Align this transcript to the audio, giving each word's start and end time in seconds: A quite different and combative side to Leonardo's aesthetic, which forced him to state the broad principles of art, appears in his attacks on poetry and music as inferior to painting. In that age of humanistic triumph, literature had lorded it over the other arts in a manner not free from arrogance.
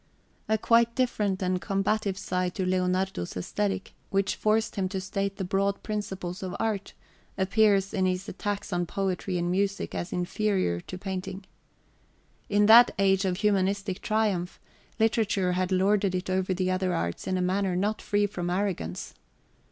A 0.49 0.57
quite 0.57 0.95
different 0.95 1.43
and 1.43 1.61
combative 1.61 2.17
side 2.17 2.55
to 2.55 2.65
Leonardo's 2.65 3.37
aesthetic, 3.37 3.93
which 4.09 4.35
forced 4.35 4.75
him 4.75 4.89
to 4.89 4.99
state 4.99 5.35
the 5.35 5.43
broad 5.43 5.83
principles 5.83 6.41
of 6.41 6.55
art, 6.59 6.93
appears 7.37 7.93
in 7.93 8.07
his 8.07 8.27
attacks 8.27 8.73
on 8.73 8.87
poetry 8.87 9.37
and 9.37 9.51
music 9.51 9.93
as 9.93 10.11
inferior 10.11 10.79
to 10.81 10.97
painting. 10.97 11.45
In 12.49 12.65
that 12.65 12.95
age 12.97 13.25
of 13.25 13.37
humanistic 13.37 14.01
triumph, 14.01 14.59
literature 14.99 15.51
had 15.51 15.71
lorded 15.71 16.15
it 16.15 16.31
over 16.31 16.51
the 16.51 16.71
other 16.71 16.95
arts 16.95 17.27
in 17.27 17.37
a 17.37 17.39
manner 17.43 17.75
not 17.75 18.01
free 18.01 18.25
from 18.25 18.49
arrogance. 18.49 19.13